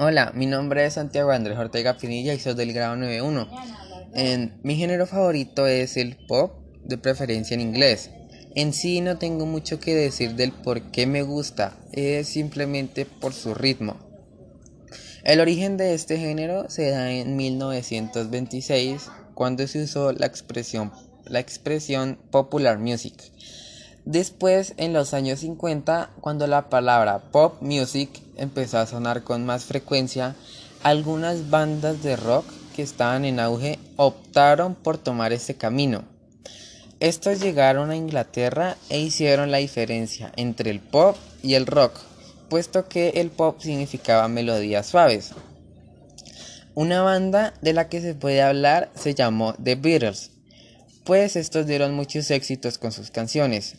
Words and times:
Hola, 0.00 0.30
mi 0.32 0.46
nombre 0.46 0.86
es 0.86 0.94
Santiago 0.94 1.32
Andrés 1.32 1.58
Ortega 1.58 1.96
Pinilla 1.96 2.32
y 2.32 2.38
soy 2.38 2.54
del 2.54 2.72
grado 2.72 2.94
91. 2.94 3.48
En, 4.14 4.60
mi 4.62 4.76
género 4.76 5.06
favorito 5.06 5.66
es 5.66 5.96
el 5.96 6.16
pop, 6.28 6.52
de 6.84 6.98
preferencia 6.98 7.54
en 7.54 7.62
inglés. 7.62 8.12
En 8.54 8.72
sí 8.72 9.00
no 9.00 9.18
tengo 9.18 9.44
mucho 9.44 9.80
que 9.80 9.96
decir 9.96 10.36
del 10.36 10.52
por 10.52 10.92
qué 10.92 11.08
me 11.08 11.22
gusta, 11.22 11.76
es 11.90 12.28
simplemente 12.28 13.06
por 13.06 13.34
su 13.34 13.54
ritmo. 13.54 13.96
El 15.24 15.40
origen 15.40 15.76
de 15.76 15.94
este 15.94 16.16
género 16.16 16.70
se 16.70 16.90
da 16.90 17.10
en 17.10 17.34
1926, 17.34 19.10
cuando 19.34 19.66
se 19.66 19.82
usó 19.82 20.12
la 20.12 20.26
expresión, 20.26 20.92
la 21.24 21.40
expresión 21.40 22.20
popular 22.30 22.78
music. 22.78 23.14
Después, 24.08 24.72
en 24.78 24.94
los 24.94 25.12
años 25.12 25.40
50, 25.40 26.08
cuando 26.22 26.46
la 26.46 26.70
palabra 26.70 27.18
pop 27.30 27.60
music 27.60 28.08
empezó 28.38 28.78
a 28.78 28.86
sonar 28.86 29.22
con 29.22 29.44
más 29.44 29.66
frecuencia, 29.66 30.34
algunas 30.82 31.50
bandas 31.50 32.02
de 32.02 32.16
rock 32.16 32.46
que 32.74 32.80
estaban 32.80 33.26
en 33.26 33.38
auge 33.38 33.78
optaron 33.96 34.74
por 34.74 34.96
tomar 34.96 35.34
ese 35.34 35.56
camino. 35.56 36.04
Estos 37.00 37.40
llegaron 37.40 37.90
a 37.90 37.96
Inglaterra 37.96 38.78
e 38.88 38.98
hicieron 38.98 39.50
la 39.50 39.58
diferencia 39.58 40.32
entre 40.36 40.70
el 40.70 40.80
pop 40.80 41.14
y 41.42 41.52
el 41.52 41.66
rock, 41.66 42.00
puesto 42.48 42.88
que 42.88 43.10
el 43.16 43.28
pop 43.28 43.60
significaba 43.60 44.26
melodías 44.26 44.86
suaves. 44.86 45.32
Una 46.74 47.02
banda 47.02 47.52
de 47.60 47.74
la 47.74 47.90
que 47.90 48.00
se 48.00 48.14
puede 48.14 48.40
hablar 48.40 48.90
se 48.94 49.14
llamó 49.14 49.52
The 49.62 49.74
Beatles, 49.74 50.30
pues 51.04 51.36
estos 51.36 51.66
dieron 51.66 51.92
muchos 51.94 52.30
éxitos 52.30 52.78
con 52.78 52.90
sus 52.90 53.10
canciones, 53.10 53.76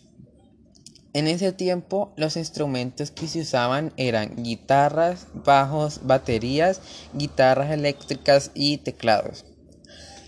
en 1.14 1.28
ese 1.28 1.52
tiempo 1.52 2.14
los 2.16 2.38
instrumentos 2.38 3.12
que 3.12 3.28
se 3.28 3.42
usaban 3.42 3.92
eran 3.98 4.44
guitarras, 4.44 5.28
bajos, 5.34 6.02
baterías, 6.04 6.82
guitarras 7.14 7.72
eléctricas 7.72 8.52
y 8.54 8.78
teclados. 8.78 9.46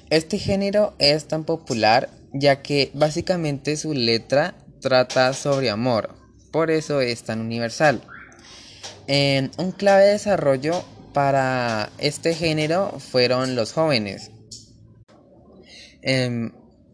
Este 0.10 0.38
género 0.38 0.94
es 0.98 1.28
tan 1.28 1.44
popular 1.46 2.10
ya 2.34 2.62
que 2.62 2.92
básicamente 2.94 3.78
su 3.78 3.94
letra 3.94 4.56
trata 4.82 5.34
sobre 5.34 5.70
amor, 5.70 6.16
por 6.52 6.72
eso 6.72 7.02
es 7.02 7.24
tan 7.24 7.42
universal. 7.42 8.02
un 9.08 9.72
clave 9.72 10.06
de 10.06 10.12
desarrollo 10.12 10.84
para 11.14 11.90
este 11.98 12.34
género 12.34 13.00
fueron 13.00 13.56
los 13.56 13.74
jóvenes. 13.74 14.32
Em, 16.02 16.52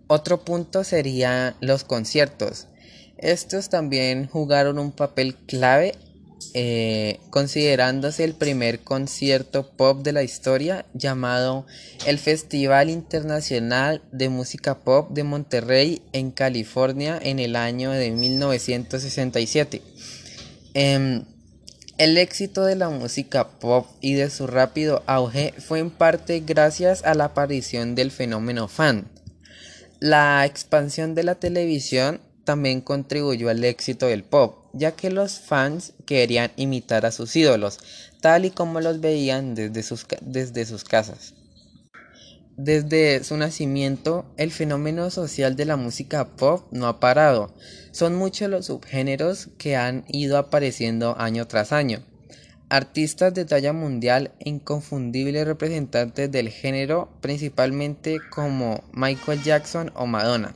otro 0.08 0.44
punto 0.44 0.84
sería 0.84 1.56
los 1.62 1.84
conciertos. 1.84 2.68
Estos 3.18 3.70
también 3.70 4.28
jugaron 4.28 4.80
un 4.80 4.92
papel 4.92 5.36
clave 5.36 5.96
eh, 6.54 7.20
considerándose 7.30 8.24
el 8.24 8.34
primer 8.34 8.80
concierto 8.80 9.72
pop 9.72 10.04
de 10.04 10.12
la 10.12 10.24
historia 10.24 10.86
llamado 10.94 11.66
el 12.06 12.20
Festival 12.20 12.90
Internacional 12.90 14.02
de 14.12 14.30
Música 14.30 14.80
Pop 14.80 15.10
de 15.12 15.24
Monterrey 15.24 16.02
en 16.14 16.32
California 16.32 17.20
en 17.22 17.40
el 17.40 17.56
año 17.56 17.92
de 17.92 18.12
1967. 18.12 19.82
Em, 20.76 21.26
el 21.98 22.18
éxito 22.18 22.64
de 22.66 22.76
la 22.76 22.90
música 22.90 23.50
pop 23.50 23.88
y 24.00 24.14
de 24.14 24.30
su 24.30 24.46
rápido 24.46 25.02
auge 25.08 25.56
fue 25.58 25.80
en 25.80 25.90
parte 25.90 26.44
gracias 26.46 27.04
a 27.04 27.16
la 27.16 27.26
aparición 27.26 27.96
del 27.96 28.12
fenómeno 28.12 28.68
fan. 28.68 29.08
La 30.00 30.46
expansión 30.46 31.16
de 31.16 31.24
la 31.24 31.36
televisión 31.36 32.22
también 32.48 32.80
contribuyó 32.80 33.50
al 33.50 33.62
éxito 33.66 34.06
del 34.06 34.24
pop, 34.24 34.70
ya 34.72 34.94
que 34.94 35.10
los 35.10 35.38
fans 35.38 35.92
querían 36.06 36.50
imitar 36.56 37.06
a 37.06 37.12
sus 37.12 37.36
ídolos, 37.36 37.78
tal 38.22 38.46
y 38.46 38.52
como 38.52 38.80
los 38.80 39.02
veían 39.02 39.54
desde 39.54 39.84
sus, 39.84 40.08
desde 40.22 40.66
sus 40.66 40.86
casas. 40.86 41.34
Desde 42.56 43.22
su 43.26 43.36
nacimiento, 43.36 44.34
el 44.38 44.52
fenómeno 44.52 45.10
social 45.10 45.58
de 45.58 45.66
la 45.66 45.76
música 45.76 46.38
pop 46.38 46.66
no 46.72 46.88
ha 46.88 47.02
parado. 47.02 47.54
Son 47.92 48.16
muchos 48.16 48.50
los 48.50 48.68
subgéneros 48.68 49.50
que 49.58 49.76
han 49.76 50.06
ido 50.08 50.38
apareciendo 50.38 51.20
año 51.20 51.48
tras 51.48 51.74
año. 51.74 52.02
Artistas 52.70 53.34
de 53.34 53.44
talla 53.44 53.74
mundial 53.74 54.32
e 54.40 54.48
inconfundibles 54.48 55.46
representantes 55.46 56.32
del 56.32 56.48
género, 56.48 57.10
principalmente 57.20 58.20
como 58.30 58.86
Michael 58.94 59.44
Jackson 59.44 59.92
o 59.96 60.06
Madonna. 60.06 60.56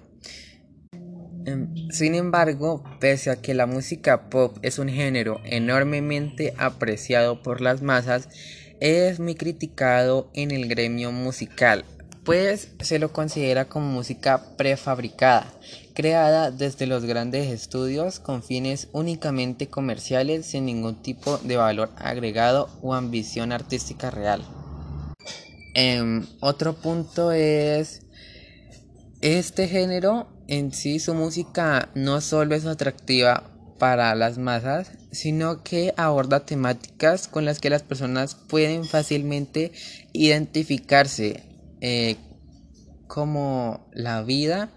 Em, 1.45 1.89
sin 1.91 2.15
embargo, 2.15 2.83
pese 2.99 3.31
a 3.31 3.41
que 3.41 3.53
la 3.53 3.65
música 3.65 4.29
pop 4.29 4.57
es 4.61 4.79
un 4.79 4.89
género 4.89 5.39
enormemente 5.45 6.53
apreciado 6.57 7.41
por 7.41 7.61
las 7.61 7.81
masas, 7.81 8.29
es 8.79 9.19
muy 9.19 9.35
criticado 9.35 10.29
en 10.33 10.51
el 10.51 10.67
gremio 10.67 11.11
musical, 11.11 11.85
pues 12.23 12.69
se 12.79 12.99
lo 12.99 13.11
considera 13.11 13.65
como 13.65 13.87
música 13.87 14.55
prefabricada, 14.57 15.51
creada 15.93 16.51
desde 16.51 16.87
los 16.87 17.05
grandes 17.05 17.51
estudios 17.51 18.19
con 18.19 18.43
fines 18.43 18.89
únicamente 18.91 19.67
comerciales 19.67 20.45
sin 20.45 20.65
ningún 20.65 21.01
tipo 21.01 21.37
de 21.39 21.57
valor 21.57 21.89
agregado 21.97 22.69
o 22.81 22.93
ambición 22.93 23.51
artística 23.51 24.11
real. 24.11 24.43
Em, 25.73 26.25
otro 26.41 26.73
punto 26.73 27.31
es 27.31 28.01
este 29.21 29.67
género 29.67 30.27
en 30.51 30.73
sí, 30.73 30.99
su 30.99 31.15
música 31.15 31.87
no 31.95 32.19
solo 32.19 32.55
es 32.55 32.65
atractiva 32.65 33.49
para 33.79 34.13
las 34.15 34.37
masas, 34.37 34.91
sino 35.09 35.63
que 35.63 35.93
aborda 35.95 36.45
temáticas 36.45 37.29
con 37.29 37.45
las 37.45 37.59
que 37.59 37.69
las 37.69 37.83
personas 37.83 38.35
pueden 38.35 38.83
fácilmente 38.83 39.71
identificarse, 40.11 41.43
eh, 41.79 42.17
como 43.07 43.87
la 43.93 44.23
vida, 44.23 44.69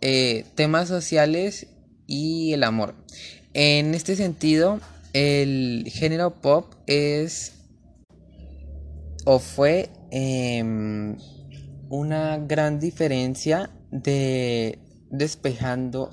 eh, 0.00 0.44
temas 0.56 0.88
sociales 0.88 1.68
y 2.08 2.52
el 2.52 2.64
amor. 2.64 2.96
En 3.54 3.94
este 3.94 4.16
sentido, 4.16 4.80
el 5.12 5.84
género 5.88 6.34
pop 6.34 6.74
es 6.88 7.52
o 9.24 9.38
fue 9.38 9.88
em, 10.10 11.16
una 11.90 12.38
gran 12.38 12.80
diferencia 12.80 13.70
de 13.92 14.80
despejando 15.10 16.10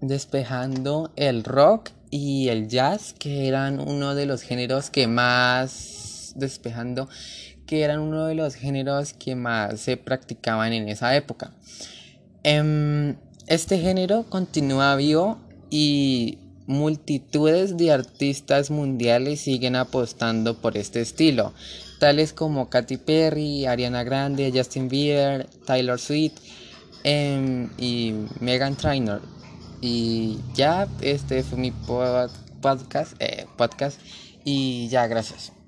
despejando 0.00 1.12
el 1.16 1.44
rock 1.44 1.90
y 2.10 2.48
el 2.48 2.68
jazz 2.68 3.14
que 3.18 3.46
eran 3.46 3.80
uno 3.80 4.14
de 4.14 4.26
los 4.26 4.42
géneros 4.42 4.90
que 4.90 5.06
más 5.06 6.32
despejando 6.36 7.08
que 7.66 7.82
eran 7.82 8.00
uno 8.00 8.26
de 8.26 8.34
los 8.34 8.54
géneros 8.54 9.12
que 9.12 9.36
más 9.36 9.80
se 9.80 9.96
practicaban 9.96 10.72
en 10.72 10.88
esa 10.88 11.14
época. 11.14 11.52
Em, 12.42 13.16
este 13.46 13.78
género 13.78 14.24
continúa 14.28 14.96
vivo 14.96 15.38
y 15.70 16.38
multitudes 16.66 17.76
de 17.76 17.92
artistas 17.92 18.70
mundiales 18.70 19.40
siguen 19.40 19.76
apostando 19.76 20.60
por 20.60 20.76
este 20.76 21.00
estilo 21.00 21.52
tales 22.00 22.32
como 22.32 22.68
Katy 22.68 22.96
Perry, 22.96 23.66
Ariana 23.66 24.02
Grande, 24.02 24.50
Justin 24.52 24.88
Bieber, 24.88 25.46
Taylor 25.66 26.00
Swift 26.00 26.40
em, 27.04 27.70
y 27.78 28.14
Megan 28.40 28.76
Trainor. 28.76 29.22
Y 29.80 30.38
ya, 30.54 30.88
este 31.00 31.42
fue 31.42 31.58
mi 31.58 31.70
podcast, 32.60 33.14
eh, 33.20 33.46
podcast 33.56 34.00
y 34.44 34.88
ya, 34.88 35.06
gracias. 35.06 35.59